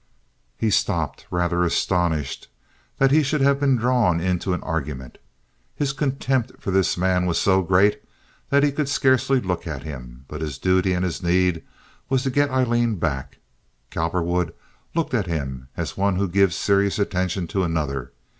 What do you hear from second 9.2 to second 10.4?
look at him,